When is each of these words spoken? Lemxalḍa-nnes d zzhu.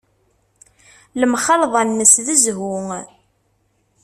Lemxalḍa-nnes 1.19 2.13
d 2.25 2.27
zzhu. 2.39 2.73